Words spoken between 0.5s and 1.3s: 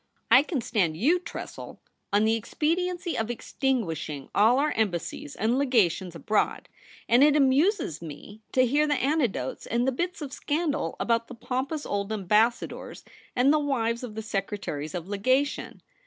stand you,